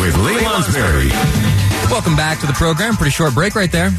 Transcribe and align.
With 0.00 0.16
Lee 0.18 0.38
Lonsberry. 0.38 1.10
Welcome 1.90 2.16
back 2.16 2.40
to 2.40 2.46
the 2.46 2.52
program. 2.52 2.96
Pretty 2.96 3.10
short 3.10 3.34
break 3.34 3.54
right 3.54 3.70
there. 3.70 3.90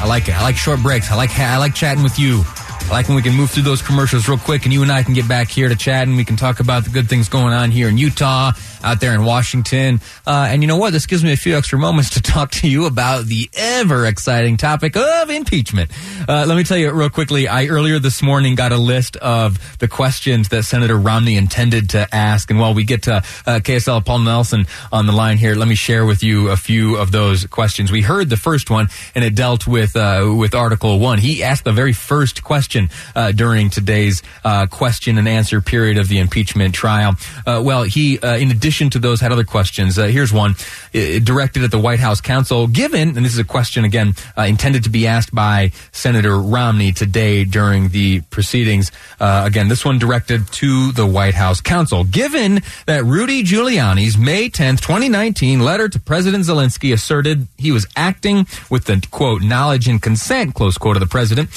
I 0.00 0.06
like 0.06 0.28
it. 0.28 0.34
I 0.34 0.42
like 0.42 0.56
short 0.56 0.80
breaks. 0.80 1.10
I 1.10 1.16
like 1.16 1.38
I 1.38 1.58
like 1.58 1.74
chatting 1.74 2.02
with 2.02 2.18
you. 2.18 2.42
I 2.46 2.88
like 2.90 3.08
when 3.08 3.16
we 3.16 3.22
can 3.22 3.34
move 3.34 3.50
through 3.50 3.64
those 3.64 3.82
commercials 3.82 4.28
real 4.28 4.38
quick 4.38 4.64
and 4.64 4.72
you 4.72 4.82
and 4.82 4.90
I 4.90 5.02
can 5.02 5.14
get 5.14 5.28
back 5.28 5.48
here 5.48 5.68
to 5.68 5.76
chat 5.76 6.08
and 6.08 6.16
we 6.16 6.24
can 6.24 6.36
talk 6.36 6.60
about 6.60 6.84
the 6.84 6.90
good 6.90 7.08
things 7.08 7.28
going 7.28 7.52
on 7.52 7.70
here 7.70 7.88
in 7.88 7.98
Utah, 7.98 8.52
out 8.82 9.00
there 9.00 9.14
in 9.14 9.24
Washington. 9.24 10.00
Uh, 10.26 10.48
and 10.48 10.62
you 10.62 10.68
know 10.68 10.76
what? 10.76 10.92
This 10.92 11.06
gives 11.06 11.22
me 11.22 11.32
a 11.32 11.36
few 11.36 11.56
extra 11.56 11.78
moments 11.78 12.10
to 12.14 12.22
talk 12.22 12.50
to 12.52 12.68
you 12.68 12.86
about 12.86 13.26
the 13.26 13.48
ever 13.54 14.06
exciting 14.06 14.56
topic 14.56 14.96
of 14.96 15.30
impeachment. 15.30 15.90
Uh, 16.28 16.44
let 16.46 16.56
me 16.56 16.64
tell 16.64 16.76
you 16.76 16.90
real 16.92 17.10
quickly. 17.10 17.48
I 17.48 17.66
earlier 17.66 17.98
this 17.98 18.22
morning 18.22 18.54
got 18.54 18.72
a 18.72 18.76
list 18.76 19.16
of 19.18 19.78
the 19.78 19.88
questions 19.88 20.48
that 20.48 20.64
Senator 20.64 20.96
Romney 20.96 21.36
intended 21.36 21.90
to 21.90 22.08
ask. 22.14 22.50
And 22.50 22.58
while 22.58 22.74
we 22.74 22.84
get 22.84 23.04
to 23.04 23.16
uh, 23.16 23.22
KSL 23.60 24.04
Paul 24.04 24.20
Nelson 24.20 24.66
on 24.92 25.06
the 25.06 25.12
line 25.12 25.38
here, 25.38 25.54
let 25.54 25.68
me 25.68 25.74
share 25.74 26.04
with 26.04 26.22
you 26.22 26.48
a 26.48 26.56
few 26.56 26.96
of 26.96 27.12
those 27.12 27.46
questions. 27.46 27.92
We 27.92 28.02
heard 28.02 28.28
the 28.30 28.36
first 28.36 28.70
one 28.70 28.88
and 29.14 29.24
it 29.24 29.34
dealt 29.34 29.66
with, 29.66 29.96
uh, 29.96 30.34
with 30.36 30.54
Article 30.54 30.98
1. 30.98 31.18
He 31.18 31.42
asked 31.42 31.64
the 31.64 31.72
very 31.72 31.92
first 31.92 32.42
question 32.42 32.90
uh, 33.14 33.32
during 33.32 33.70
today's 33.70 34.22
uh, 34.44 34.66
question 34.66 35.18
and 35.18 35.28
answer 35.28 35.60
period 35.60 35.98
of 35.98 36.08
the 36.08 36.18
impeachment 36.18 36.74
trial. 36.74 37.14
Well, 37.46 37.82
he, 37.82 38.14
in 38.14 38.50
addition 38.50 38.69
to 38.70 38.98
those, 38.98 39.20
had 39.20 39.32
other 39.32 39.44
questions. 39.44 39.98
Uh, 39.98 40.06
here's 40.06 40.32
one 40.32 40.54
uh, 40.94 41.18
directed 41.22 41.64
at 41.64 41.70
the 41.70 41.78
White 41.78 41.98
House 41.98 42.20
counsel. 42.20 42.66
Given, 42.66 43.16
and 43.16 43.24
this 43.24 43.32
is 43.32 43.38
a 43.38 43.44
question 43.44 43.84
again 43.84 44.14
intended 44.36 44.84
to 44.84 44.90
be 44.90 45.06
asked 45.06 45.34
by 45.34 45.72
Senator 45.92 46.38
Romney 46.38 46.92
today 46.92 47.44
during 47.44 47.88
the 47.88 48.20
proceedings. 48.22 48.92
again, 49.18 49.68
this 49.68 49.84
one 49.84 49.98
directed 49.98 50.46
to 50.52 50.92
the 50.92 51.06
White 51.06 51.34
House 51.34 51.60
counsel. 51.60 52.04
Given 52.04 52.62
that 52.86 53.04
Rudy 53.04 53.42
Giuliani's 53.42 54.16
May 54.16 54.48
10th, 54.48 54.80
2019 54.80 55.60
letter 55.60 55.88
to 55.88 55.98
President 55.98 56.44
Zelensky 56.44 56.92
asserted 56.92 57.48
he 57.58 57.72
was 57.72 57.86
acting 57.96 58.46
with 58.70 58.84
the 58.84 59.04
quote 59.10 59.42
knowledge 59.42 59.88
and 59.88 60.00
consent 60.00 60.54
close 60.54 60.78
quote 60.78 60.96
of 60.96 61.00
the 61.00 61.06
president. 61.06 61.50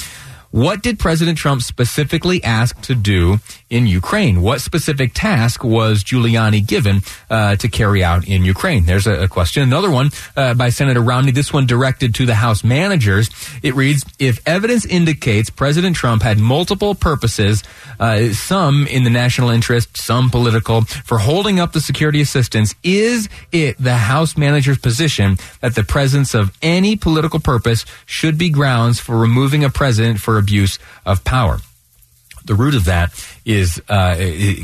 What 0.54 0.84
did 0.84 1.00
President 1.00 1.36
Trump 1.36 1.62
specifically 1.62 2.40
ask 2.44 2.80
to 2.82 2.94
do 2.94 3.40
in 3.70 3.88
Ukraine? 3.88 4.40
What 4.40 4.60
specific 4.60 5.10
task 5.12 5.64
was 5.64 6.04
Giuliani 6.04 6.64
given 6.64 7.02
uh, 7.28 7.56
to 7.56 7.68
carry 7.68 8.04
out 8.04 8.28
in 8.28 8.44
Ukraine? 8.44 8.84
There's 8.84 9.08
a, 9.08 9.24
a 9.24 9.26
question. 9.26 9.64
Another 9.64 9.90
one 9.90 10.10
uh, 10.36 10.54
by 10.54 10.68
Senator 10.68 11.00
Romney, 11.00 11.32
this 11.32 11.52
one 11.52 11.66
directed 11.66 12.14
to 12.14 12.24
the 12.24 12.36
House 12.36 12.62
managers. 12.62 13.30
It 13.64 13.74
reads, 13.74 14.04
if 14.20 14.46
evidence 14.46 14.86
indicates 14.86 15.50
President 15.50 15.96
Trump 15.96 16.22
had 16.22 16.38
multiple 16.38 16.94
purposes, 16.94 17.64
uh, 17.98 18.28
some 18.28 18.86
in 18.86 19.02
the 19.02 19.10
national 19.10 19.50
interest, 19.50 19.96
some 19.96 20.30
political, 20.30 20.82
for 20.82 21.18
holding 21.18 21.58
up 21.58 21.72
the 21.72 21.80
security 21.80 22.20
assistance, 22.20 22.76
is 22.84 23.28
it 23.50 23.76
the 23.80 23.96
House 23.96 24.36
manager's 24.36 24.78
position 24.78 25.36
that 25.62 25.74
the 25.74 25.82
presence 25.82 26.32
of 26.32 26.56
any 26.62 26.94
political 26.94 27.40
purpose 27.40 27.84
should 28.06 28.38
be 28.38 28.50
grounds 28.50 29.00
for 29.00 29.18
removing 29.18 29.64
a 29.64 29.68
president 29.68 30.20
for 30.20 30.43
abuse 30.44 30.78
of 31.04 31.24
power? 31.24 31.58
the 32.44 32.54
root 32.54 32.74
of 32.74 32.84
that 32.84 33.08
is 33.44 33.80
uh, 33.88 34.16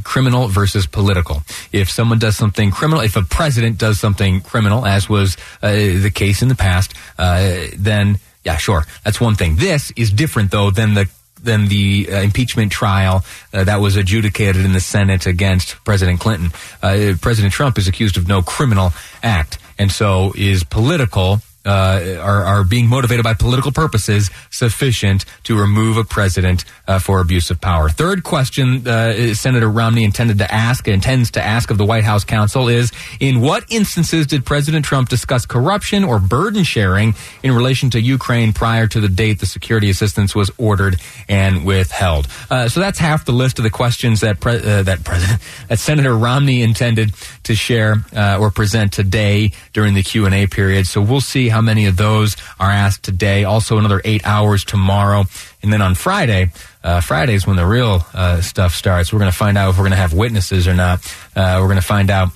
criminal 0.05 0.49
versus 0.49 0.87
political. 0.87 1.43
If 1.73 1.91
someone 1.91 2.19
does 2.19 2.37
something 2.37 2.71
criminal, 2.71 3.03
if 3.03 3.17
a 3.17 3.23
president 3.23 3.79
does 3.79 3.99
something 3.99 4.43
criminal, 4.43 4.87
as 4.87 5.09
was 5.09 5.37
uh, 5.63 5.73
the 5.73 6.13
case 6.15 6.43
in 6.43 6.49
the 6.49 6.55
past, 6.55 6.95
uh, 7.19 7.67
then 7.77 8.19
yeah, 8.45 8.57
sure, 8.57 8.85
that's 9.05 9.21
one 9.21 9.35
thing. 9.35 9.57
This 9.57 9.91
is 9.97 10.11
different 10.11 10.51
though 10.51 10.71
than 10.71 10.95
the 10.95 11.09
than 11.43 11.69
the 11.69 12.07
uh, 12.11 12.17
impeachment 12.21 12.71
trial 12.71 13.25
uh, 13.55 13.65
that 13.65 13.81
was 13.81 13.97
adjudicated 13.97 14.63
in 14.63 14.75
the 14.75 14.81
Senate 14.81 15.27
against 15.27 15.83
President 15.85 16.21
Clinton. 16.21 16.51
Uh, 16.83 17.15
President 17.21 17.53
Trump 17.53 17.79
is 17.79 17.89
accused 17.89 18.19
of 18.19 18.29
no 18.29 18.43
criminal 18.43 18.93
act, 19.23 19.59
and 19.79 19.91
so 19.91 20.33
is 20.37 20.65
political 20.65 21.41
uh, 21.71 22.19
are, 22.21 22.43
are 22.45 22.65
being 22.65 22.89
motivated 22.89 23.23
by 23.23 23.33
political 23.33 23.71
purposes 23.71 24.29
sufficient 24.51 25.25
to 25.45 25.57
remove 25.57 25.97
a 25.97 26.03
president 26.05 26.65
uh, 26.89 26.99
for 26.99 27.21
abuse 27.21 27.51
of 27.51 27.61
power. 27.61 27.89
Third 27.89 28.25
question 28.25 28.87
uh, 28.89 29.35
Senator 29.35 29.71
Romney 29.71 30.03
intended 30.03 30.39
to 30.39 30.53
ask, 30.53 30.89
intends 30.89 31.31
to 31.33 31.43
ask 31.43 31.71
of 31.71 31.79
the 31.79 31.87
White 31.87 32.03
House 32.03 32.25
counsel 32.25 32.69
is, 32.69 32.91
in 33.21 33.41
what 33.41 33.65
instances 33.71 34.27
did 34.27 34.45
President 34.45 34.85
Trump 34.85 35.09
discuss 35.09 35.47
corruption 35.47 36.03
or 36.03 36.19
burden 36.19 36.65
sharing 36.65 37.15
in 37.45 37.53
relation 37.53 37.89
to 37.91 38.01
Ukraine 38.01 38.53
prior 38.53 38.89
to 38.89 39.01
the 39.01 39.09
date 39.09 39.39
the 39.39 39.47
security 39.47 39.91
assistance 39.91 40.35
was 40.35 40.51
ordered 40.59 41.01
and 41.29 41.65
withheld? 41.65 42.27
Uh, 42.51 42.69
so 42.69 42.81
that's 42.81 42.99
half 42.99 43.25
the 43.25 43.33
list 43.33 43.61
of 43.61 43.63
the 43.63 43.71
questions 43.71 44.21
that 44.23 44.41
pre- 44.41 44.57
uh, 44.57 44.83
that 44.83 45.05
President 45.05 45.41
that 45.69 45.79
Senator 45.79 46.17
Romney 46.17 46.63
intended 46.63 47.13
to 47.45 47.55
share 47.55 47.97
uh, 48.17 48.39
or 48.41 48.51
present 48.51 48.93
today 48.93 49.53
during 49.73 49.95
the 49.95 50.03
Q 50.03 50.27
and 50.27 50.35
A 50.35 50.49
period. 50.49 50.87
So 50.87 51.01
we'll 51.01 51.21
see 51.21 51.49
how 51.49 51.60
many 51.61 51.87
of 51.87 51.97
those 51.97 52.37
are 52.59 52.71
asked 52.71 53.03
today. 53.03 53.45
Also, 53.45 53.79
another 53.79 54.01
eight 54.05 54.27
hours 54.27 54.65
tomorrow. 54.65 55.25
And 55.63 55.73
then 55.73 55.83
on 55.83 55.95
Friday, 55.95 56.51
uh, 56.83 57.01
Friday 57.01 57.35
is 57.35 57.47
when 57.47 57.57
the 57.57 57.67
real 57.67 58.05
uh, 58.15 58.41
stuff 58.41 58.75
starts. 58.75 59.13
We're 59.13 59.19
going 59.19 59.31
to 59.31 59.37
find 59.37 59.59
out 59.59 59.71
if 59.71 59.77
we're 59.77 59.85
going 59.85 59.91
to 59.93 59.97
have 59.97 60.15
witnesses 60.15 60.67
or 60.67 60.75
not. 60.75 61.01
Uh, 61.37 61.59
we're 61.61 61.67
going 61.69 61.77
to 61.77 61.83
find 61.83 62.11
out 62.11 62.31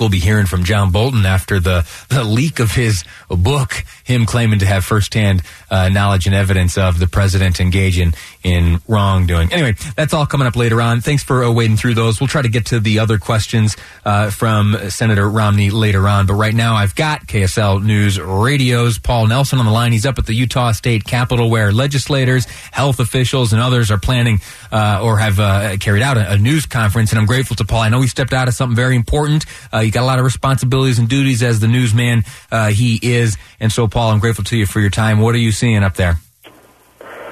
we'll 0.00 0.08
be 0.08 0.18
hearing 0.18 0.46
from 0.46 0.64
John 0.64 0.90
Bolton 0.90 1.26
after 1.26 1.60
the, 1.60 1.88
the 2.08 2.24
leak 2.24 2.60
of 2.60 2.72
his 2.72 3.04
book, 3.28 3.84
him 4.04 4.26
claiming 4.26 4.58
to 4.60 4.66
have 4.66 4.84
firsthand 4.84 5.42
uh, 5.70 5.88
knowledge 5.88 6.26
and 6.26 6.34
evidence 6.34 6.78
of 6.78 6.98
the 6.98 7.06
president 7.06 7.60
engaging 7.60 8.14
in 8.42 8.80
wrongdoing. 8.88 9.52
Anyway, 9.52 9.74
that's 9.96 10.14
all 10.14 10.26
coming 10.26 10.46
up 10.46 10.56
later 10.56 10.80
on. 10.80 11.00
Thanks 11.00 11.22
for 11.22 11.44
uh, 11.44 11.50
wading 11.50 11.76
through 11.76 11.94
those. 11.94 12.20
We'll 12.20 12.28
try 12.28 12.42
to 12.42 12.48
get 12.48 12.66
to 12.66 12.80
the 12.80 12.98
other 12.98 13.18
questions 13.18 13.76
uh, 14.04 14.30
from 14.30 14.76
Senator 14.88 15.28
Romney 15.28 15.70
later 15.70 16.08
on. 16.08 16.26
But 16.26 16.34
right 16.34 16.54
now, 16.54 16.74
I've 16.74 16.94
got 16.94 17.26
KSL 17.26 17.84
News 17.84 18.18
Radio's 18.20 18.98
Paul 18.98 19.26
Nelson 19.26 19.58
on 19.58 19.66
the 19.66 19.72
line. 19.72 19.92
He's 19.92 20.06
up 20.06 20.18
at 20.18 20.26
the 20.26 20.34
Utah 20.34 20.72
State 20.72 21.04
Capitol 21.04 21.50
where 21.50 21.72
legislators, 21.72 22.46
health 22.46 23.00
officials, 23.00 23.52
and 23.52 23.60
others 23.60 23.90
are 23.90 23.98
planning 23.98 24.40
uh, 24.72 25.00
or 25.02 25.18
have 25.18 25.40
uh, 25.40 25.76
carried 25.78 26.02
out 26.02 26.16
a, 26.16 26.32
a, 26.32 26.38
news 26.38 26.66
conference. 26.66 27.10
And 27.10 27.18
I'm 27.18 27.26
grateful 27.26 27.56
to 27.56 27.64
Paul. 27.64 27.80
I 27.80 27.88
know 27.88 28.00
he 28.00 28.08
stepped 28.08 28.32
out 28.32 28.48
of 28.48 28.54
something 28.54 28.76
very 28.76 28.96
important. 28.96 29.44
Uh, 29.72 29.80
you 29.88 29.92
got 29.92 30.02
a 30.02 30.06
lot 30.06 30.18
of 30.18 30.24
responsibilities 30.26 30.98
and 30.98 31.08
duties 31.08 31.42
as 31.42 31.60
the 31.60 31.66
newsman 31.66 32.24
uh, 32.52 32.68
he 32.68 33.00
is. 33.02 33.38
And 33.58 33.72
so, 33.72 33.88
Paul, 33.88 34.10
I'm 34.10 34.18
grateful 34.18 34.44
to 34.44 34.56
you 34.56 34.66
for 34.66 34.80
your 34.80 34.90
time. 34.90 35.18
What 35.18 35.34
are 35.34 35.38
you 35.38 35.50
seeing 35.50 35.82
up 35.82 35.94
there? 35.94 36.18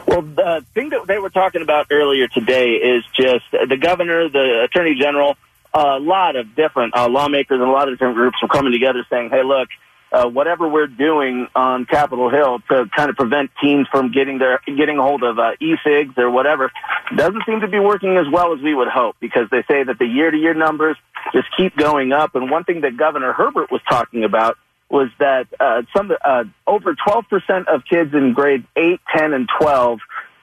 Well, 0.07 0.23
the 0.23 0.65
thing 0.73 0.89
that 0.91 1.07
they 1.07 1.19
were 1.19 1.29
talking 1.29 1.61
about 1.61 1.89
earlier 1.91 2.29
today 2.29 2.77
is 2.77 3.05
just 3.13 3.45
the 3.51 3.77
governor, 3.77 4.31
the 4.31 4.63
attorney 4.65 4.95
general, 4.95 5.37
a 5.75 5.99
lot 5.99 6.37
of 6.37 6.55
different 6.55 6.97
uh, 6.97 7.09
lawmakers 7.09 7.61
and 7.61 7.69
a 7.69 7.73
lot 7.73 7.89
of 7.89 7.95
different 7.95 8.15
groups 8.15 8.41
were 8.41 8.49
coming 8.49 8.73
together 8.73 9.05
saying, 9.11 9.29
hey, 9.29 9.43
look, 9.43 9.69
uh, 10.13 10.27
whatever 10.27 10.69
we're 10.69 10.87
doing 10.87 11.49
on 11.55 11.85
Capitol 11.85 12.31
Hill 12.31 12.61
to 12.71 12.89
kind 12.97 13.11
of 13.11 13.17
prevent 13.17 13.51
teens 13.61 13.87
from 13.91 14.13
getting 14.13 14.39
their 14.39 14.61
getting 14.65 14.99
a 14.99 15.03
hold 15.03 15.23
of 15.23 15.39
uh, 15.39 15.53
e-cigs 15.61 16.15
or 16.17 16.31
whatever 16.31 16.73
doesn't 17.15 17.43
seem 17.45 17.61
to 17.61 17.69
be 17.69 17.81
working 17.81 18.17
as 18.17 18.27
well 18.33 18.55
as 18.55 18.63
we 18.63 18.75
would 18.75 18.89
hope 18.89 19.17
because 19.21 19.51
they 19.51 19.63
say 19.69 19.83
that 19.83 19.99
the 19.99 20.07
year-to-year 20.07 20.55
numbers 20.55 20.97
just 21.33 21.49
keep 21.57 21.77
going 21.77 22.13
up. 22.13 22.35
And 22.35 22.51
one 22.51 22.65
thing 22.65 22.83
that 22.83 22.97
Governor 22.97 23.33
Herbert 23.33 23.71
was 23.71 23.81
talking 23.89 24.25
about 24.25 24.57
was 24.89 25.09
that 25.19 25.49
uh, 25.59 25.83
some 25.97 26.13
uh, 26.25 26.45
over 26.67 26.95
12% 26.95 27.67
of 27.67 27.83
kids 27.85 28.15
in 28.15 28.33
grades 28.33 28.65
8, 28.77 29.01
10, 29.17 29.33
and 29.33 29.49
12 29.61 29.99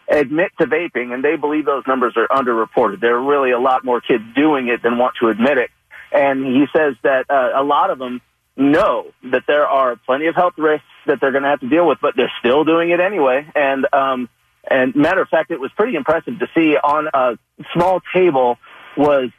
admit 0.09 0.51
to 0.59 0.65
vaping, 0.65 1.13
and 1.13 1.23
they 1.23 1.37
believe 1.37 1.65
those 1.65 1.83
numbers 1.87 2.13
are 2.17 2.27
underreported. 2.27 2.99
There 2.99 3.15
are 3.15 3.23
really 3.23 3.51
a 3.51 3.59
lot 3.59 3.85
more 3.85 4.01
kids 4.01 4.23
doing 4.35 4.67
it 4.67 4.83
than 4.83 4.97
want 4.97 5.15
to 5.21 5.29
admit 5.29 5.57
it. 5.57 5.69
And 6.11 6.45
he 6.45 6.65
says 6.75 6.95
that 7.03 7.29
uh, 7.29 7.51
a 7.55 7.63
lot 7.63 7.89
of 7.89 7.99
them 7.99 8.21
know 8.55 9.07
that 9.31 9.43
there 9.47 9.65
are 9.65 9.95
plenty 9.95 10.27
of 10.27 10.35
health 10.35 10.53
risks 10.57 10.85
that 11.07 11.19
they're 11.19 11.31
going 11.31 11.43
to 11.43 11.49
have 11.49 11.61
to 11.61 11.69
deal 11.69 11.87
with, 11.87 11.99
but 12.01 12.15
they're 12.15 12.31
still 12.39 12.63
doing 12.63 12.91
it 12.91 12.99
anyway. 12.99 13.47
And 13.55 13.87
um, 13.93 14.29
and 14.69 14.95
matter 14.95 15.21
of 15.21 15.29
fact, 15.29 15.51
it 15.51 15.59
was 15.59 15.71
pretty 15.75 15.95
impressive 15.95 16.39
to 16.39 16.47
see 16.53 16.77
on 16.77 17.09
a 17.13 17.37
small 17.73 18.01
table 18.13 18.57
was 18.95 19.31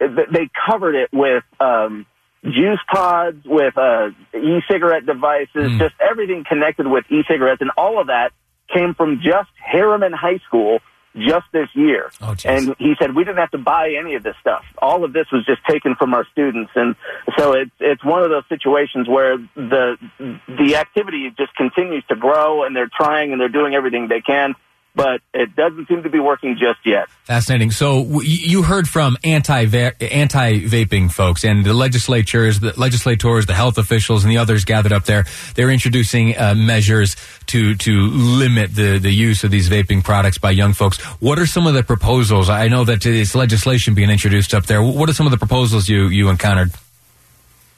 they 0.00 0.48
covered 0.66 0.94
it 0.94 1.10
with 1.12 1.44
um, 1.60 2.06
juice 2.42 2.80
pods, 2.90 3.44
with 3.44 3.76
uh, 3.76 4.10
e-cigarette 4.34 5.06
devices, 5.06 5.48
mm. 5.54 5.78
just 5.78 5.94
everything 6.00 6.44
connected 6.48 6.86
with 6.86 7.04
e-cigarettes, 7.10 7.60
and 7.60 7.70
all 7.76 8.00
of 8.00 8.06
that 8.08 8.32
came 8.72 8.94
from 8.94 9.20
just 9.22 9.50
Herriman 9.72 10.14
High 10.14 10.38
School 10.46 10.78
just 11.16 11.46
this 11.52 11.68
year. 11.74 12.10
Oh, 12.20 12.36
and 12.44 12.74
he 12.78 12.94
said 12.98 13.14
we 13.16 13.24
didn't 13.24 13.38
have 13.38 13.50
to 13.50 13.58
buy 13.58 13.96
any 13.98 14.14
of 14.14 14.22
this 14.22 14.36
stuff. 14.40 14.62
All 14.78 15.04
of 15.04 15.12
this 15.12 15.26
was 15.32 15.44
just 15.44 15.60
taken 15.68 15.96
from 15.96 16.14
our 16.14 16.24
students, 16.30 16.70
and 16.76 16.94
so 17.36 17.52
it's 17.52 17.72
it's 17.80 18.04
one 18.04 18.22
of 18.22 18.30
those 18.30 18.44
situations 18.48 19.08
where 19.08 19.36
the 19.56 19.96
the 20.18 20.76
activity 20.76 21.32
just 21.36 21.54
continues 21.56 22.04
to 22.08 22.16
grow, 22.16 22.62
and 22.62 22.76
they're 22.76 22.90
trying 22.96 23.32
and 23.32 23.40
they're 23.40 23.48
doing 23.48 23.74
everything 23.74 24.06
they 24.08 24.20
can 24.20 24.54
but 24.94 25.20
it 25.32 25.54
doesn't 25.54 25.88
seem 25.88 26.02
to 26.02 26.10
be 26.10 26.18
working 26.18 26.56
just 26.58 26.84
yet. 26.84 27.08
Fascinating. 27.24 27.70
So 27.70 28.20
you 28.22 28.62
heard 28.62 28.88
from 28.88 29.16
anti 29.24 29.64
anti 30.00 30.60
vaping 30.60 31.12
folks 31.12 31.44
and 31.44 31.64
the 31.64 31.74
legislatures, 31.74 32.60
the 32.60 32.78
legislators, 32.78 33.46
the 33.46 33.54
health 33.54 33.78
officials, 33.78 34.24
and 34.24 34.32
the 34.32 34.38
others 34.38 34.64
gathered 34.64 34.92
up 34.92 35.04
there. 35.04 35.24
They're 35.54 35.70
introducing 35.70 36.36
uh, 36.36 36.54
measures 36.54 37.16
to 37.46 37.74
to 37.76 37.92
limit 37.92 38.74
the 38.74 38.98
the 38.98 39.12
use 39.12 39.44
of 39.44 39.50
these 39.50 39.68
vaping 39.68 40.02
products 40.02 40.38
by 40.38 40.50
young 40.50 40.72
folks. 40.72 40.98
What 41.20 41.38
are 41.38 41.46
some 41.46 41.66
of 41.66 41.74
the 41.74 41.82
proposals? 41.82 42.48
I 42.48 42.68
know 42.68 42.84
that 42.84 43.04
it's 43.06 43.34
legislation 43.34 43.94
being 43.94 44.10
introduced 44.10 44.54
up 44.54 44.66
there. 44.66 44.82
What 44.82 45.08
are 45.08 45.14
some 45.14 45.26
of 45.26 45.32
the 45.32 45.38
proposals 45.38 45.88
you 45.88 46.08
you 46.08 46.28
encountered? 46.28 46.72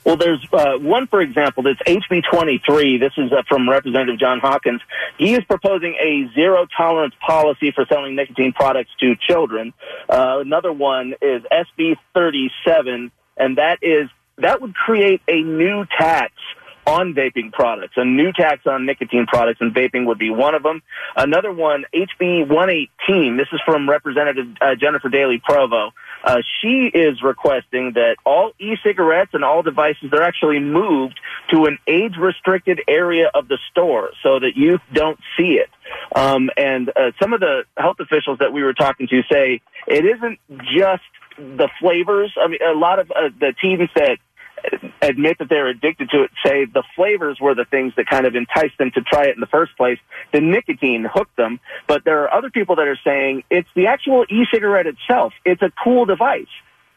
Well, 0.05 0.17
there's 0.17 0.45
uh, 0.51 0.77
one, 0.77 1.07
for 1.07 1.21
example, 1.21 1.63
that's 1.63 1.81
HB 1.87 2.23
23. 2.29 2.97
This 2.97 3.13
is 3.17 3.31
uh, 3.31 3.43
from 3.47 3.69
Representative 3.69 4.19
Jon 4.19 4.39
Hawkins. 4.39 4.81
He 5.17 5.33
is 5.33 5.43
proposing 5.45 5.95
a 5.95 6.29
zero 6.33 6.67
tolerance 6.75 7.15
policy 7.25 7.71
for 7.71 7.85
selling 7.87 8.15
nicotine 8.15 8.51
products 8.51 8.91
to 8.99 9.15
children. 9.15 9.73
Uh, 10.09 10.39
another 10.41 10.73
one 10.73 11.13
is 11.21 11.43
SB 11.43 11.95
37, 12.13 13.11
and 13.37 13.57
that 13.57 13.79
is 13.81 14.09
that 14.37 14.61
would 14.61 14.75
create 14.75 15.21
a 15.27 15.41
new 15.41 15.85
tax 15.97 16.33
on 16.85 17.13
vaping 17.13 17.51
products. 17.51 17.93
A 17.95 18.03
new 18.03 18.31
tax 18.31 18.65
on 18.65 18.85
nicotine 18.85 19.25
products, 19.25 19.61
and 19.61 19.73
vaping 19.73 20.05
would 20.07 20.17
be 20.17 20.29
one 20.29 20.55
of 20.55 20.63
them. 20.63 20.81
Another 21.15 21.51
one, 21.51 21.85
HB 21.93 22.47
118. 22.49 23.37
This 23.37 23.47
is 23.53 23.61
from 23.65 23.89
Representative 23.89 24.47
uh, 24.59 24.75
Jennifer 24.75 25.09
Dailey-Provost. 25.09 25.93
Uh, 26.23 26.41
she 26.61 26.89
is 26.93 27.21
requesting 27.21 27.93
that 27.93 28.15
all 28.25 28.51
e-cigarettes 28.59 29.31
and 29.33 29.43
all 29.43 29.61
devices 29.61 30.09
they're 30.11 30.23
actually 30.23 30.59
moved 30.59 31.19
to 31.51 31.65
an 31.65 31.77
age-restricted 31.87 32.81
area 32.87 33.29
of 33.33 33.47
the 33.47 33.57
store 33.71 34.11
so 34.23 34.39
that 34.39 34.55
youth 34.55 34.81
don't 34.93 35.19
see 35.37 35.53
it. 35.53 35.69
Um, 36.15 36.49
and 36.55 36.89
uh, 36.89 37.11
some 37.21 37.33
of 37.33 37.39
the 37.39 37.63
health 37.77 37.97
officials 37.99 38.39
that 38.39 38.53
we 38.53 38.63
were 38.63 38.73
talking 38.73 39.07
to 39.07 39.21
say 39.31 39.61
it 39.87 40.05
isn't 40.05 40.39
just 40.75 41.03
the 41.37 41.69
flavors. 41.79 42.33
I 42.41 42.47
mean, 42.47 42.59
a 42.65 42.77
lot 42.77 42.99
of 42.99 43.11
uh, 43.11 43.29
the 43.39 43.53
teens 43.61 43.89
that 43.95 44.17
admit 45.05 45.39
that 45.39 45.49
they're 45.49 45.67
addicted 45.67 46.09
to 46.11 46.23
it 46.23 46.31
say 46.45 46.65
the 46.65 46.83
flavors 46.95 47.39
were 47.39 47.55
the 47.55 47.65
things 47.65 47.93
that 47.97 48.07
kind 48.07 48.25
of 48.25 48.35
enticed 48.35 48.77
them 48.77 48.91
to 48.91 49.01
try 49.01 49.25
it 49.25 49.35
in 49.35 49.39
the 49.39 49.47
first 49.47 49.75
place. 49.77 49.99
The 50.31 50.41
nicotine 50.41 51.05
hooked 51.11 51.35
them. 51.35 51.59
But 51.87 52.03
there 52.03 52.23
are 52.23 52.33
other 52.33 52.49
people 52.49 52.75
that 52.77 52.87
are 52.87 52.99
saying 53.03 53.43
it's 53.49 53.69
the 53.75 53.87
actual 53.87 54.25
e-cigarette 54.29 54.87
itself. 54.87 55.33
It's 55.45 55.61
a 55.61 55.71
cool 55.83 56.05
device. 56.05 56.47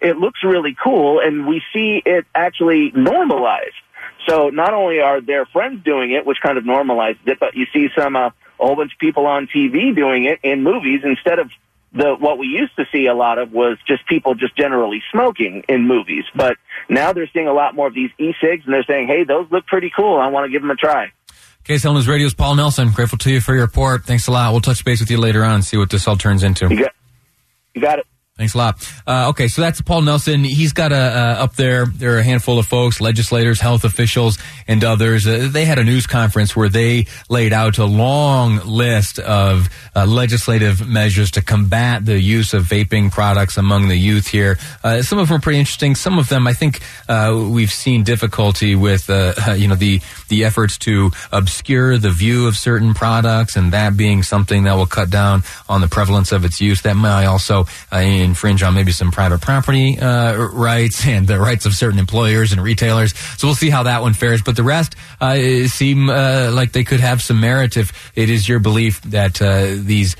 It 0.00 0.18
looks 0.18 0.40
really 0.44 0.76
cool 0.82 1.20
and 1.20 1.46
we 1.46 1.62
see 1.72 2.02
it 2.04 2.26
actually 2.34 2.92
normalized. 2.94 3.74
So 4.28 4.48
not 4.48 4.74
only 4.74 5.00
are 5.00 5.20
their 5.20 5.46
friends 5.46 5.84
doing 5.84 6.12
it, 6.12 6.26
which 6.26 6.38
kind 6.42 6.58
of 6.58 6.64
normalizes 6.64 7.26
it, 7.26 7.38
but 7.38 7.54
you 7.54 7.66
see 7.72 7.88
some, 7.96 8.16
uh, 8.16 8.28
a 8.28 8.32
whole 8.58 8.76
bunch 8.76 8.92
of 8.92 8.98
people 8.98 9.26
on 9.26 9.46
TV 9.46 9.94
doing 9.94 10.24
it 10.24 10.40
in 10.42 10.62
movies 10.62 11.00
instead 11.04 11.38
of 11.38 11.50
the 11.96 12.14
what 12.18 12.38
we 12.38 12.46
used 12.46 12.76
to 12.76 12.84
see 12.92 13.06
a 13.06 13.14
lot 13.14 13.38
of 13.38 13.52
was 13.52 13.78
just 13.86 14.06
people 14.06 14.34
just 14.34 14.56
generally 14.56 15.02
smoking 15.10 15.64
in 15.68 15.86
movies. 15.86 16.24
But 16.34 16.56
now 16.88 17.12
they're 17.12 17.28
seeing 17.32 17.48
a 17.48 17.52
lot 17.52 17.74
more 17.74 17.86
of 17.86 17.94
these 17.94 18.10
e-cigs, 18.18 18.64
and 18.64 18.74
they're 18.74 18.84
saying, 18.84 19.08
"Hey, 19.08 19.24
those 19.24 19.46
look 19.50 19.66
pretty 19.66 19.90
cool. 19.94 20.18
I 20.18 20.28
want 20.28 20.46
to 20.46 20.50
give 20.50 20.62
them 20.62 20.70
a 20.70 20.76
try." 20.76 21.10
KSL 21.64 21.94
News 21.94 22.06
Radio's 22.06 22.34
Paul 22.34 22.54
Nelson. 22.54 22.90
Grateful 22.90 23.18
to 23.18 23.30
you 23.30 23.40
for 23.40 23.54
your 23.54 23.64
report. 23.64 24.04
Thanks 24.04 24.28
a 24.28 24.30
lot. 24.30 24.52
We'll 24.52 24.60
touch 24.60 24.84
base 24.84 25.00
with 25.00 25.10
you 25.10 25.18
later 25.18 25.42
on 25.42 25.54
and 25.54 25.64
see 25.64 25.76
what 25.76 25.90
this 25.90 26.06
all 26.06 26.16
turns 26.16 26.44
into. 26.44 26.68
You 26.68 26.82
got, 26.82 26.92
you 27.74 27.80
got 27.80 27.98
it. 27.98 28.06
Thanks 28.36 28.52
a 28.52 28.58
lot. 28.58 28.92
Uh, 29.06 29.30
okay, 29.30 29.48
so 29.48 29.62
that's 29.62 29.80
Paul 29.80 30.02
Nelson. 30.02 30.44
He's 30.44 30.74
got 30.74 30.92
a 30.92 30.96
uh, 30.96 31.44
up 31.44 31.56
there. 31.56 31.86
There 31.86 32.16
are 32.16 32.18
a 32.18 32.22
handful 32.22 32.58
of 32.58 32.66
folks, 32.66 33.00
legislators, 33.00 33.60
health 33.60 33.82
officials, 33.82 34.36
and 34.68 34.84
others. 34.84 35.26
Uh, 35.26 35.48
they 35.50 35.64
had 35.64 35.78
a 35.78 35.84
news 35.84 36.06
conference 36.06 36.54
where 36.54 36.68
they 36.68 37.06
laid 37.30 37.54
out 37.54 37.78
a 37.78 37.86
long 37.86 38.58
list 38.66 39.18
of 39.20 39.70
uh, 39.94 40.04
legislative 40.04 40.86
measures 40.86 41.30
to 41.30 41.40
combat 41.40 42.04
the 42.04 42.20
use 42.20 42.52
of 42.52 42.64
vaping 42.64 43.10
products 43.10 43.56
among 43.56 43.88
the 43.88 43.96
youth 43.96 44.26
here. 44.26 44.58
Uh, 44.84 45.00
some 45.00 45.18
of 45.18 45.28
them 45.28 45.38
are 45.38 45.40
pretty 45.40 45.58
interesting. 45.58 45.94
Some 45.94 46.18
of 46.18 46.28
them, 46.28 46.46
I 46.46 46.52
think, 46.52 46.82
uh, 47.08 47.48
we've 47.50 47.72
seen 47.72 48.04
difficulty 48.04 48.74
with. 48.74 49.08
you 49.56 49.68
know, 49.68 49.76
the 49.76 50.02
the 50.28 50.44
efforts 50.44 50.76
to 50.76 51.10
obscure 51.32 51.96
the 51.96 52.10
view 52.10 52.48
of 52.48 52.56
certain 52.56 52.92
products, 52.92 53.56
and 53.56 53.72
that 53.72 53.96
being 53.96 54.22
something 54.22 54.64
that 54.64 54.74
will 54.74 54.84
cut 54.84 55.08
down 55.08 55.42
on 55.70 55.80
the 55.80 55.88
prevalence 55.88 56.32
of 56.32 56.44
its 56.44 56.60
use. 56.60 56.82
That 56.82 56.96
may 56.96 57.24
also 57.24 57.64
infringe 58.26 58.62
on 58.62 58.74
maybe 58.74 58.92
some 58.92 59.10
private 59.10 59.40
property 59.40 59.98
uh, 59.98 60.36
rights 60.36 61.06
and 61.06 61.26
the 61.26 61.38
rights 61.38 61.64
of 61.64 61.72
certain 61.72 61.98
employers 61.98 62.52
and 62.52 62.62
retailers. 62.62 63.16
So 63.38 63.46
we'll 63.46 63.54
see 63.54 63.70
how 63.70 63.84
that 63.84 64.02
one 64.02 64.12
fares. 64.12 64.42
But 64.42 64.56
the 64.56 64.62
rest 64.62 64.94
uh, 65.20 65.36
seem 65.66 66.10
uh, 66.10 66.50
like 66.52 66.72
they 66.72 66.84
could 66.84 67.00
have 67.00 67.22
some 67.22 67.40
merit 67.40 67.76
if 67.76 68.12
it 68.14 68.28
is 68.28 68.46
your 68.46 68.58
belief 68.58 69.00
that 69.02 69.40
uh, 69.40 69.76
these 69.78 70.14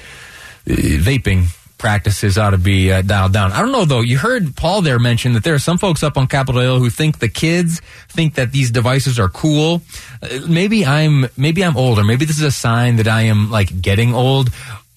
uh, 0.67 0.73
vaping 0.73 1.49
practices 1.79 2.38
ought 2.38 2.50
to 2.50 2.58
be 2.58 2.91
uh, 2.91 3.03
dialed 3.03 3.32
down. 3.32 3.53
I 3.53 3.61
don't 3.61 3.73
know 3.73 3.85
though. 3.85 4.00
You 4.00 4.19
heard 4.19 4.56
Paul 4.56 4.82
there 4.82 4.99
mention 4.99 5.35
that 5.35 5.44
there 5.44 5.55
are 5.55 5.58
some 5.58 5.79
folks 5.79 6.03
up 6.03 6.17
on 6.17 6.26
Capitol 6.26 6.61
Hill 6.61 6.79
who 6.79 6.91
think 6.91 7.19
the 7.19 7.29
kids 7.29 7.81
think 8.08 8.35
that 8.35 8.53
these 8.53 8.70
devices 8.70 9.19
are 9.19 9.29
cool. 9.29 9.82
Uh, 10.23 10.41
maybe 10.49 10.87
I'm 10.87 11.26
maybe 11.37 11.62
I'm 11.62 11.76
older. 11.76 12.03
Maybe 12.05 12.25
this 12.25 12.38
is 12.38 12.44
a 12.44 12.50
sign 12.50 12.97
that 12.97 13.08
I 13.08 13.23
am 13.23 13.50
like 13.50 13.81
getting 13.81 14.14
old. 14.14 14.50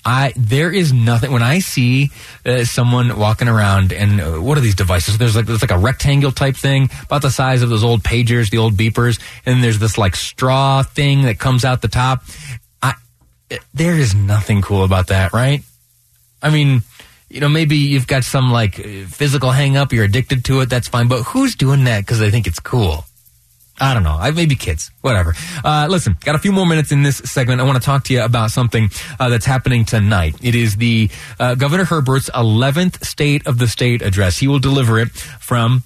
I 0.05 0.33
there 0.35 0.71
is 0.71 0.93
nothing 0.93 1.31
when 1.31 1.43
I 1.43 1.59
see 1.59 2.11
uh, 2.45 2.63
someone 2.63 3.17
walking 3.19 3.47
around 3.47 3.91
and 3.91 4.21
uh, 4.21 4.31
what 4.37 4.57
are 4.57 4.61
these 4.61 4.75
devices? 4.75 5.17
There's 5.17 5.35
like 5.35 5.45
there's 5.45 5.61
like 5.61 5.71
a 5.71 5.77
rectangle 5.77 6.31
type 6.31 6.55
thing 6.55 6.89
about 7.03 7.21
the 7.21 7.29
size 7.29 7.61
of 7.61 7.69
those 7.69 7.83
old 7.83 8.03
pagers, 8.03 8.49
the 8.49 8.57
old 8.57 8.75
beepers, 8.75 9.19
and 9.45 9.63
there's 9.63 9.79
this 9.79 9.97
like 9.97 10.15
straw 10.15 10.83
thing 10.83 11.23
that 11.23 11.37
comes 11.37 11.65
out 11.65 11.81
the 11.81 11.89
top. 11.89 12.23
I 12.81 12.93
there 13.73 13.95
is 13.95 14.15
nothing 14.15 14.61
cool 14.61 14.83
about 14.83 15.07
that, 15.07 15.33
right? 15.33 15.63
I 16.41 16.49
mean, 16.49 16.83
you 17.29 17.41
know, 17.41 17.49
maybe 17.49 17.75
you've 17.75 18.07
got 18.07 18.23
some 18.23 18.51
like 18.51 18.75
physical 18.75 19.51
hang 19.51 19.75
up, 19.75 19.91
you're 19.91 20.05
addicted 20.05 20.45
to 20.45 20.61
it, 20.61 20.69
that's 20.69 20.87
fine, 20.87 21.07
but 21.07 21.23
who's 21.23 21.55
doing 21.55 21.83
that 21.83 21.99
because 21.99 22.19
they 22.19 22.31
think 22.31 22.47
it's 22.47 22.59
cool? 22.59 23.05
I 23.79 23.93
don't 23.93 24.03
know. 24.03 24.17
I, 24.19 24.31
maybe 24.31 24.55
kids, 24.55 24.91
whatever. 25.01 25.33
Uh, 25.63 25.87
listen, 25.89 26.17
got 26.23 26.35
a 26.35 26.39
few 26.39 26.51
more 26.51 26.65
minutes 26.65 26.91
in 26.91 27.03
this 27.03 27.17
segment. 27.17 27.61
I 27.61 27.63
want 27.63 27.81
to 27.81 27.85
talk 27.85 28.03
to 28.05 28.13
you 28.13 28.23
about 28.23 28.51
something 28.51 28.89
uh, 29.19 29.29
that's 29.29 29.45
happening 29.45 29.85
tonight. 29.85 30.35
It 30.41 30.55
is 30.55 30.75
the 30.77 31.09
uh, 31.39 31.55
Governor 31.55 31.85
Herbert's 31.85 32.29
11th 32.31 33.05
State 33.05 33.47
of 33.47 33.57
the 33.57 33.67
State 33.67 34.01
address. 34.01 34.37
He 34.37 34.47
will 34.47 34.59
deliver 34.59 34.99
it 34.99 35.09
from 35.09 35.83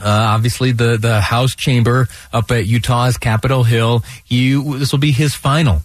uh, 0.00 0.28
obviously 0.34 0.72
the 0.72 0.98
the 0.98 1.20
House 1.20 1.54
chamber 1.54 2.08
up 2.32 2.50
at 2.50 2.66
Utah's 2.66 3.16
Capitol 3.16 3.64
Hill. 3.64 4.04
He 4.24 4.52
this 4.52 4.92
will 4.92 4.98
be 4.98 5.12
his 5.12 5.34
final 5.34 5.82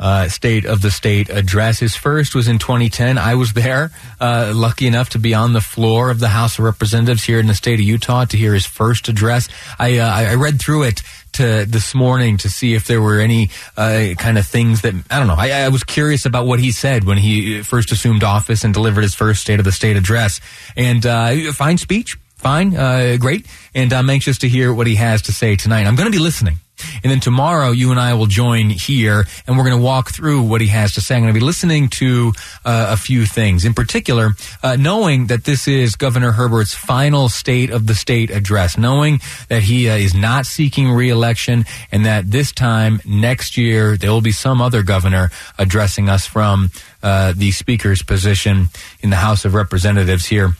uh, 0.00 0.28
State 0.28 0.64
of 0.64 0.80
the 0.80 0.90
State 0.90 1.28
address. 1.28 1.78
His 1.78 1.94
first 1.94 2.34
was 2.34 2.48
in 2.48 2.58
2010. 2.58 3.18
I 3.18 3.34
was 3.34 3.52
there, 3.52 3.92
uh, 4.18 4.52
lucky 4.54 4.86
enough 4.86 5.10
to 5.10 5.18
be 5.18 5.34
on 5.34 5.52
the 5.52 5.60
floor 5.60 6.10
of 6.10 6.18
the 6.18 6.28
House 6.28 6.58
of 6.58 6.64
Representatives 6.64 7.22
here 7.22 7.38
in 7.38 7.46
the 7.46 7.54
state 7.54 7.74
of 7.74 7.84
Utah 7.86 8.24
to 8.24 8.36
hear 8.36 8.54
his 8.54 8.66
first 8.66 9.08
address. 9.08 9.48
I, 9.78 9.98
uh, 9.98 10.10
I 10.10 10.34
read 10.34 10.60
through 10.60 10.84
it 10.84 11.02
to 11.32 11.64
this 11.66 11.94
morning 11.94 12.38
to 12.38 12.48
see 12.48 12.74
if 12.74 12.86
there 12.86 13.00
were 13.00 13.20
any 13.20 13.50
uh, 13.76 14.14
kind 14.18 14.38
of 14.38 14.46
things 14.46 14.82
that 14.82 14.94
I 15.10 15.18
don't 15.18 15.28
know. 15.28 15.36
I, 15.36 15.50
I, 15.50 15.68
was 15.68 15.84
curious 15.84 16.26
about 16.26 16.46
what 16.46 16.58
he 16.58 16.72
said 16.72 17.04
when 17.04 17.18
he 17.18 17.62
first 17.62 17.92
assumed 17.92 18.24
office 18.24 18.64
and 18.64 18.74
delivered 18.74 19.02
his 19.02 19.14
first 19.14 19.42
State 19.42 19.60
of 19.60 19.64
the 19.64 19.70
State 19.70 19.96
address. 19.96 20.40
And 20.76 21.06
uh, 21.06 21.52
fine 21.52 21.78
speech, 21.78 22.16
fine, 22.36 22.76
uh, 22.76 23.16
great. 23.20 23.46
And 23.74 23.92
I'm 23.92 24.10
anxious 24.10 24.38
to 24.38 24.48
hear 24.48 24.74
what 24.74 24.88
he 24.88 24.96
has 24.96 25.22
to 25.22 25.32
say 25.32 25.54
tonight. 25.54 25.86
I'm 25.86 25.94
going 25.94 26.10
to 26.10 26.16
be 26.16 26.22
listening. 26.22 26.56
And 27.02 27.10
then 27.10 27.20
tomorrow, 27.20 27.70
you 27.70 27.90
and 27.90 28.00
I 28.00 28.14
will 28.14 28.26
join 28.26 28.70
here 28.70 29.24
and 29.46 29.56
we're 29.56 29.64
going 29.64 29.76
to 29.76 29.82
walk 29.82 30.10
through 30.10 30.42
what 30.42 30.60
he 30.60 30.68
has 30.68 30.94
to 30.94 31.00
say. 31.00 31.16
I'm 31.16 31.22
going 31.22 31.34
to 31.34 31.38
be 31.38 31.44
listening 31.44 31.88
to 31.88 32.32
uh, 32.64 32.88
a 32.90 32.96
few 32.96 33.26
things. 33.26 33.64
In 33.64 33.74
particular, 33.74 34.30
uh, 34.62 34.76
knowing 34.76 35.26
that 35.26 35.44
this 35.44 35.68
is 35.68 35.96
Governor 35.96 36.32
Herbert's 36.32 36.74
final 36.74 37.28
state 37.28 37.70
of 37.70 37.86
the 37.86 37.94
state 37.94 38.30
address, 38.30 38.76
knowing 38.78 39.20
that 39.48 39.62
he 39.62 39.88
uh, 39.88 39.96
is 39.96 40.14
not 40.14 40.46
seeking 40.46 40.90
reelection 40.90 41.64
and 41.92 42.06
that 42.06 42.30
this 42.30 42.52
time 42.52 43.00
next 43.04 43.56
year, 43.56 43.96
there 43.96 44.10
will 44.10 44.20
be 44.20 44.32
some 44.32 44.60
other 44.60 44.82
governor 44.82 45.30
addressing 45.58 46.08
us 46.08 46.26
from 46.26 46.70
uh, 47.02 47.32
the 47.36 47.50
speaker's 47.50 48.02
position 48.02 48.68
in 49.00 49.10
the 49.10 49.16
House 49.16 49.44
of 49.44 49.54
Representatives 49.54 50.26
here 50.26 50.54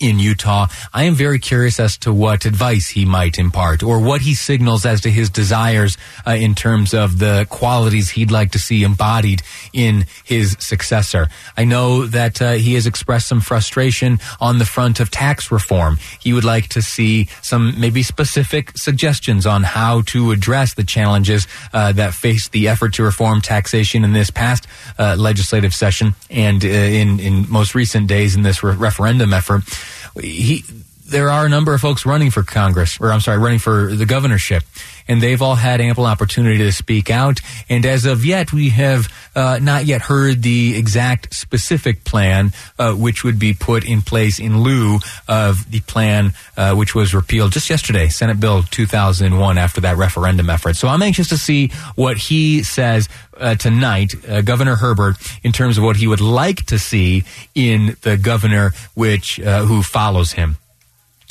in 0.00 0.18
Utah. 0.18 0.66
I 0.92 1.04
am 1.04 1.14
very 1.14 1.38
curious 1.38 1.80
as 1.80 1.96
to 1.98 2.12
what 2.12 2.44
advice 2.44 2.88
he 2.88 3.04
might 3.04 3.38
impart 3.38 3.82
or 3.82 4.00
what 4.00 4.20
he 4.20 4.34
signals 4.34 4.86
as 4.86 5.00
to 5.02 5.10
his 5.10 5.30
desires 5.30 5.96
uh, 6.26 6.32
in 6.32 6.54
terms 6.54 6.94
of 6.94 7.18
the 7.18 7.46
qualities 7.50 8.10
he'd 8.10 8.30
like 8.30 8.52
to 8.52 8.58
see 8.58 8.84
embodied 8.84 9.42
in 9.72 10.06
his 10.24 10.56
successor. 10.60 11.28
I 11.56 11.64
know 11.64 12.06
that 12.06 12.40
uh, 12.40 12.52
he 12.52 12.74
has 12.74 12.86
expressed 12.86 13.28
some 13.28 13.40
frustration 13.40 14.18
on 14.40 14.58
the 14.58 14.64
front 14.64 15.00
of 15.00 15.10
tax 15.10 15.50
reform. 15.50 15.98
He 16.20 16.32
would 16.32 16.44
like 16.44 16.68
to 16.68 16.82
see 16.82 17.28
some 17.42 17.78
maybe 17.80 18.02
specific 18.02 18.76
suggestions 18.76 19.46
on 19.46 19.62
how 19.62 20.02
to 20.02 20.30
address 20.30 20.74
the 20.74 20.84
challenges 20.84 21.46
uh, 21.72 21.92
that 21.92 22.14
faced 22.14 22.52
the 22.52 22.68
effort 22.68 22.94
to 22.94 23.02
reform 23.02 23.40
taxation 23.40 24.04
in 24.04 24.12
this 24.12 24.30
past 24.30 24.66
uh, 24.98 25.16
legislative 25.18 25.74
session 25.74 26.14
and 26.30 26.64
uh, 26.64 26.68
in 26.68 27.20
in 27.20 27.50
most 27.50 27.74
recent 27.74 28.06
days 28.06 28.34
in 28.34 28.42
this 28.42 28.62
re- 28.62 28.74
referendum 28.74 29.32
effort. 29.32 29.62
He 30.20 30.64
there 31.08 31.30
are 31.30 31.46
a 31.46 31.48
number 31.48 31.72
of 31.72 31.80
folks 31.80 32.04
running 32.04 32.30
for 32.30 32.42
Congress, 32.42 33.00
or 33.00 33.10
I'm 33.12 33.20
sorry, 33.20 33.38
running 33.38 33.58
for 33.58 33.94
the 33.94 34.04
governorship, 34.04 34.62
and 35.08 35.22
they've 35.22 35.40
all 35.40 35.54
had 35.54 35.80
ample 35.80 36.04
opportunity 36.04 36.58
to 36.58 36.72
speak 36.72 37.10
out. 37.10 37.40
And 37.68 37.86
as 37.86 38.04
of 38.04 38.26
yet, 38.26 38.52
we 38.52 38.68
have 38.70 39.08
uh, 39.34 39.58
not 39.60 39.86
yet 39.86 40.02
heard 40.02 40.42
the 40.42 40.76
exact 40.76 41.34
specific 41.34 42.04
plan 42.04 42.52
uh, 42.78 42.92
which 42.92 43.24
would 43.24 43.38
be 43.38 43.54
put 43.54 43.88
in 43.88 44.02
place 44.02 44.38
in 44.38 44.60
lieu 44.60 44.98
of 45.26 45.70
the 45.70 45.80
plan 45.80 46.34
uh, 46.56 46.74
which 46.74 46.94
was 46.94 47.14
repealed 47.14 47.52
just 47.52 47.70
yesterday, 47.70 48.08
Senate 48.08 48.38
Bill 48.38 48.62
2001, 48.62 49.58
after 49.58 49.80
that 49.80 49.96
referendum 49.96 50.50
effort. 50.50 50.76
So 50.76 50.88
I'm 50.88 51.02
anxious 51.02 51.28
to 51.30 51.38
see 51.38 51.68
what 51.94 52.18
he 52.18 52.62
says 52.62 53.08
uh, 53.38 53.54
tonight, 53.54 54.14
uh, 54.28 54.42
Governor 54.42 54.76
Herbert, 54.76 55.16
in 55.42 55.52
terms 55.52 55.78
of 55.78 55.84
what 55.84 55.96
he 55.96 56.06
would 56.06 56.20
like 56.20 56.66
to 56.66 56.78
see 56.78 57.24
in 57.54 57.96
the 58.02 58.18
governor 58.18 58.72
which 58.94 59.40
uh, 59.40 59.64
who 59.64 59.82
follows 59.82 60.32
him. 60.32 60.58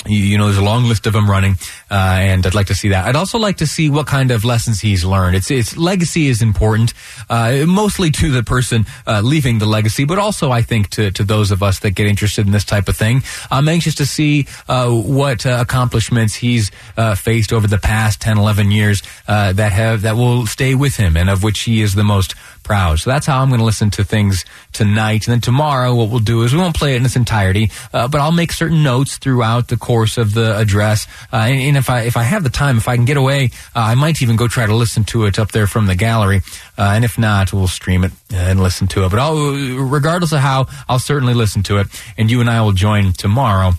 You, 0.08 0.38
know, 0.38 0.46
there's 0.46 0.58
a 0.58 0.64
long 0.64 0.84
list 0.84 1.06
of 1.06 1.12
them 1.12 1.28
running, 1.28 1.56
uh, 1.90 1.94
and 1.94 2.46
I'd 2.46 2.54
like 2.54 2.68
to 2.68 2.74
see 2.74 2.88
that. 2.88 3.04
I'd 3.04 3.16
also 3.16 3.38
like 3.38 3.58
to 3.58 3.66
see 3.66 3.90
what 3.90 4.06
kind 4.06 4.30
of 4.30 4.44
lessons 4.44 4.80
he's 4.80 5.04
learned. 5.04 5.36
It's, 5.36 5.50
it's 5.50 5.76
legacy 5.76 6.28
is 6.28 6.40
important, 6.40 6.94
uh, 7.28 7.64
mostly 7.66 8.10
to 8.12 8.30
the 8.30 8.42
person 8.42 8.86
uh, 9.06 9.20
leaving 9.22 9.58
the 9.58 9.66
legacy, 9.66 10.04
but 10.04 10.18
also 10.18 10.50
I 10.50 10.62
think 10.62 10.88
to, 10.90 11.10
to 11.10 11.24
those 11.24 11.50
of 11.50 11.62
us 11.62 11.80
that 11.80 11.90
get 11.90 12.06
interested 12.06 12.46
in 12.46 12.52
this 12.52 12.64
type 12.64 12.88
of 12.88 12.96
thing. 12.96 13.22
I'm 13.50 13.68
anxious 13.68 13.94
to 13.96 14.06
see 14.06 14.46
uh, 14.66 14.90
what 14.90 15.44
uh, 15.44 15.58
accomplishments 15.60 16.34
he's 16.34 16.70
uh, 16.96 17.14
faced 17.14 17.52
over 17.52 17.66
the 17.66 17.78
past 17.78 18.20
10, 18.22 18.38
11 18.38 18.70
years 18.70 19.02
that 19.26 19.72
have 19.72 20.02
that 20.02 20.16
will 20.16 20.46
stay 20.46 20.74
with 20.74 20.96
him, 20.96 21.16
and 21.16 21.28
of 21.28 21.42
which 21.42 21.60
he 21.60 21.82
is 21.82 21.94
the 21.94 22.04
most 22.04 22.34
proud. 22.62 22.98
So 22.98 23.10
that's 23.10 23.26
how 23.26 23.42
I'm 23.42 23.48
going 23.48 23.60
to 23.60 23.64
listen 23.64 23.90
to 23.90 24.04
things 24.04 24.44
tonight. 24.72 25.26
And 25.26 25.32
then 25.32 25.40
tomorrow, 25.40 25.94
what 25.94 26.10
we'll 26.10 26.18
do 26.20 26.42
is 26.42 26.52
we 26.52 26.58
won't 26.58 26.76
play 26.76 26.94
it 26.94 26.96
in 26.96 27.04
its 27.04 27.16
entirety, 27.16 27.70
but 27.92 28.14
I'll 28.16 28.32
make 28.32 28.52
certain 28.52 28.82
notes 28.82 29.18
throughout 29.18 29.68
the 29.68 29.76
course 29.76 29.97
of 30.06 30.34
the 30.34 30.56
address. 30.56 31.06
Uh, 31.32 31.36
and, 31.36 31.60
and, 31.60 31.76
if 31.76 31.90
I 31.90 32.02
if 32.02 32.16
I 32.16 32.22
have 32.22 32.44
the 32.44 32.50
time, 32.50 32.76
if 32.76 32.88
I 32.88 32.96
can 32.96 33.04
get 33.04 33.16
away, 33.16 33.50
uh, 33.74 33.80
I 33.80 33.94
might 33.94 34.22
even 34.22 34.36
go 34.36 34.46
try 34.46 34.66
to 34.66 34.74
listen 34.74 35.04
to 35.04 35.24
it 35.24 35.38
up 35.38 35.50
there 35.52 35.66
from 35.66 35.86
the 35.86 35.94
gallery. 35.94 36.42
Uh, 36.76 36.92
and 36.94 37.04
if 37.04 37.18
not, 37.18 37.52
we'll 37.52 37.68
stream 37.68 38.04
it 38.04 38.12
and 38.32 38.62
listen 38.62 38.86
to 38.88 39.04
it. 39.04 39.10
But 39.10 39.18
I'll, 39.18 39.36
regardless 39.36 40.32
of 40.32 40.40
how, 40.40 40.66
I'll 40.88 40.98
certainly 40.98 41.34
listen 41.34 41.62
to 41.64 41.78
it. 41.78 41.86
And 42.16 42.30
you 42.30 42.40
and 42.40 42.48
I 42.48 42.60
will 42.62 42.72
join 42.72 43.12
tomorrow 43.12 43.72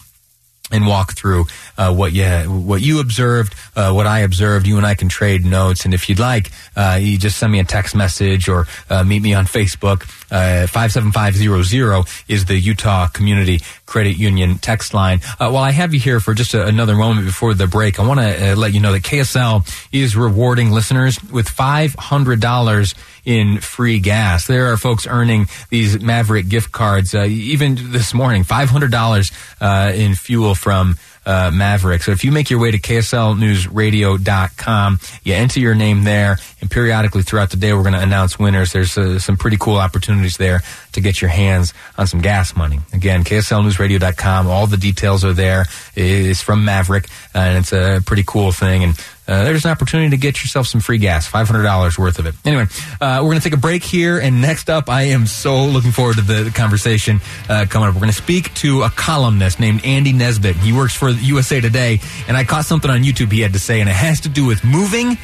and 0.72 0.86
walk 0.88 1.14
through 1.16 1.46
uh, 1.78 1.94
what 1.94 2.14
you 2.14 2.26
what 2.26 2.82
you 2.82 3.00
observed, 3.00 3.56
uh, 3.76 3.92
what 3.92 4.08
I 4.08 4.20
observed. 4.20 4.68
You 4.68 4.78
and 4.78 4.86
I 4.86 4.96
can 4.96 5.10
trade 5.10 5.46
notes, 5.46 5.86
and 5.86 5.94
if 5.94 6.10
you'd 6.10 6.20
like, 6.20 6.52
uh, 6.76 7.00
you 7.02 7.18
just 7.18 7.38
send 7.38 7.52
me 7.52 7.60
a 7.60 7.64
text 7.64 7.96
message 7.96 8.48
or 8.48 8.68
uh, 8.90 9.04
meet 9.04 9.22
me 9.22 9.34
on 9.34 9.46
Facebook. 9.46 10.04
Uh, 10.32 10.68
five 10.68 10.92
seven 10.92 11.12
five 11.12 11.36
zero 11.36 11.64
zero 11.64 12.04
is 12.28 12.46
the 12.46 12.58
Utah 12.58 13.08
Community 13.08 13.62
Credit 13.86 14.18
Union 14.18 14.58
text 14.58 14.94
line. 14.94 15.22
Uh, 15.40 15.50
while 15.50 15.64
I 15.64 15.72
have 15.72 15.94
you 15.94 16.00
here 16.00 16.20
for 16.20 16.34
just 16.34 16.54
a, 16.54 16.66
another 16.66 16.96
moment 16.96 17.26
before 17.26 17.54
the 17.54 17.68
break, 17.68 18.00
I 18.00 18.06
want 18.06 18.20
to 18.20 18.56
let 18.56 18.74
you 18.74 18.80
know 18.80 18.92
that 18.92 19.04
KSL 19.04 19.68
is 19.92 20.16
rewarding 20.16 20.72
listeners 20.72 21.24
with 21.24 21.50
five 21.50 21.96
hundred 21.96 22.40
dollars 22.40 22.94
in 23.30 23.60
free 23.60 24.00
gas. 24.00 24.48
There 24.48 24.72
are 24.72 24.78
folks 24.78 25.06
earning 25.06 25.50
these 25.70 26.02
Maverick 26.02 26.50
gift 26.50 26.72
cards, 26.72 27.14
uh, 27.14 27.26
even 27.26 27.78
this 27.92 28.12
morning, 28.12 28.44
$500 28.44 29.32
uh, 29.62 29.92
in 29.94 30.16
fuel 30.16 30.56
from 30.56 30.98
uh, 31.28 31.52
Maverick. 31.54 32.02
So 32.02 32.12
if 32.12 32.24
you 32.24 32.32
make 32.32 32.50
your 32.50 32.60
way 32.60 32.72
to 32.72 32.80
KSLNewsRadio.com, 32.80 35.00
you 35.24 35.36
enter 35.36 35.60
your 35.60 35.76
name 35.76 36.06
there, 36.06 36.40
and 36.60 36.72
periodically 36.72 37.22
throughout 37.22 37.52
the 37.52 37.58
day, 37.58 37.72
we're 37.72 37.84
going 37.84 37.94
to 37.94 38.02
announce 38.02 38.40
winners. 38.40 38.74
There's 38.74 38.98
uh, 38.98 39.20
some 39.20 39.38
pretty 39.38 39.58
cool 39.58 39.76
opportunities 39.76 40.38
there 40.38 40.64
to 40.94 41.02
get 41.02 41.22
your 41.22 41.30
hands 41.30 41.76
on 42.00 42.08
some 42.08 42.22
gas 42.22 42.56
money. 42.56 42.80
Again, 42.94 43.24
KSLNewsRadio.com. 43.26 44.48
All 44.48 44.66
the 44.66 44.78
details 44.78 45.24
are 45.24 45.34
there. 45.34 45.66
It's 45.96 46.42
from 46.42 46.66
Maverick, 46.66 47.08
and 47.36 47.60
it's 47.60 47.74
a 47.74 48.02
pretty 48.04 48.24
cool 48.26 48.52
thing. 48.52 48.84
And 48.84 48.98
uh, 49.30 49.44
there's 49.44 49.64
an 49.64 49.70
opportunity 49.70 50.10
to 50.10 50.18
get 50.18 50.42
yourself 50.42 50.66
some 50.66 50.82
free 50.82 50.98
gas, 50.98 51.30
$500 51.30 51.98
worth 52.00 52.18
of 52.18 52.26
it. 52.26 52.34
Anyway, 52.44 52.66
uh, 53.00 53.20
we're 53.22 53.30
going 53.30 53.38
to 53.38 53.44
take 53.44 53.54
a 53.54 53.62
break 53.62 53.84
here, 53.84 54.18
and 54.18 54.42
next 54.42 54.72
up, 54.72 54.90
I 54.90 55.04
am 55.04 55.28
so 55.28 55.66
looking 55.66 55.92
forward 55.92 56.16
to 56.16 56.24
the, 56.24 56.44
the 56.46 56.52
conversation 56.52 57.22
uh, 57.48 57.68
coming 57.70 57.88
up. 57.88 57.94
We're 57.94 58.02
going 58.02 58.12
to 58.12 58.18
speak 58.18 58.52
to 58.56 58.82
a 58.82 58.90
columnist 58.90 59.60
named 59.60 59.86
Andy 59.86 60.14
Nesbitt. 60.14 60.56
He 60.56 60.74
works 60.74 60.96
for 60.96 61.10
USA 61.10 61.62
Today, 61.62 62.00
and 62.28 62.36
I 62.36 62.44
caught 62.44 62.66
something 62.66 62.90
on 62.90 63.04
YouTube 63.04 63.32
he 63.32 63.42
had 63.42 63.54
to 63.54 63.60
say, 63.60 63.80
and 63.82 63.88
it 63.88 63.96
has 63.96 64.22
to 64.22 64.30
do 64.30 64.46
with 64.46 64.64
moving 64.64 65.16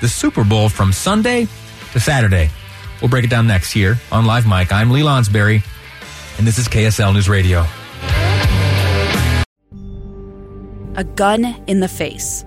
the 0.00 0.08
Super 0.08 0.44
Bowl 0.44 0.70
from 0.70 0.90
Sunday 0.90 1.46
to 1.92 2.00
Saturday. 2.00 2.48
We'll 3.02 3.10
break 3.10 3.24
it 3.24 3.30
down 3.30 3.46
next 3.46 3.70
here 3.70 3.98
on 4.10 4.24
Live 4.24 4.46
Mic. 4.46 4.72
I'm 4.72 4.90
Lee 4.90 5.02
Lonsberry, 5.02 5.62
and 6.38 6.46
this 6.46 6.56
is 6.56 6.68
KSL 6.68 7.12
News 7.12 7.28
Radio. 7.28 7.66
A 10.94 11.04
gun 11.04 11.44
in 11.66 11.80
the 11.80 11.88
face. 11.88 12.46